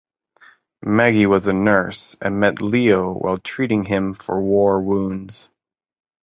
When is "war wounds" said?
4.41-5.51